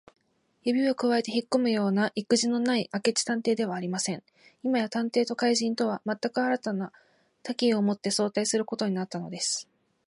[0.63, 4.23] 指をくわえてひっこむようないくじのない明智探偵ではありません。
[4.63, 6.91] 今や探偵と怪人とは、まったく新たな
[7.43, 9.69] 敵意をもって相対することになったのです。